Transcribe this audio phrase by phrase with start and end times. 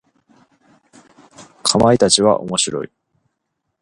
[1.61, 2.89] かまいたちは面白い。